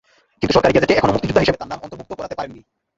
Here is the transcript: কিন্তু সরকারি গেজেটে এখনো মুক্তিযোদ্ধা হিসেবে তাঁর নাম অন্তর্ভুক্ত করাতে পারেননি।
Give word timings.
কিন্তু 0.39 0.53
সরকারি 0.55 0.73
গেজেটে 0.75 0.97
এখনো 0.99 1.11
মুক্তিযোদ্ধা 1.15 1.41
হিসেবে 1.43 1.59
তাঁর 1.61 1.71
নাম 1.71 1.79
অন্তর্ভুক্ত 1.83 2.13
করাতে 2.19 2.35
পারেননি। 2.39 2.61